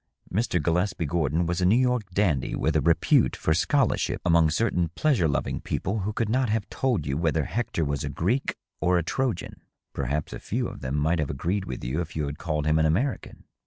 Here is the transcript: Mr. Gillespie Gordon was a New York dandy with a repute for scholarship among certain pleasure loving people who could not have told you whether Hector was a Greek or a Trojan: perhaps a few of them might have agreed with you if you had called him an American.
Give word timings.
Mr. 0.33 0.59
Gillespie 0.59 1.05
Gordon 1.05 1.45
was 1.45 1.61
a 1.61 1.65
New 1.67 1.77
York 1.77 2.09
dandy 2.11 2.55
with 2.55 2.75
a 2.75 2.81
repute 2.81 3.35
for 3.35 3.53
scholarship 3.53 4.19
among 4.25 4.49
certain 4.49 4.89
pleasure 4.95 5.27
loving 5.27 5.61
people 5.61 5.99
who 5.99 6.11
could 6.11 6.27
not 6.27 6.49
have 6.49 6.67
told 6.71 7.05
you 7.05 7.15
whether 7.17 7.45
Hector 7.45 7.85
was 7.85 8.03
a 8.03 8.09
Greek 8.09 8.55
or 8.79 8.97
a 8.97 9.03
Trojan: 9.03 9.61
perhaps 9.93 10.33
a 10.33 10.39
few 10.39 10.67
of 10.67 10.81
them 10.81 10.95
might 10.95 11.19
have 11.19 11.29
agreed 11.29 11.65
with 11.65 11.83
you 11.83 12.01
if 12.01 12.15
you 12.15 12.25
had 12.25 12.39
called 12.39 12.65
him 12.65 12.79
an 12.79 12.85
American. 12.87 13.43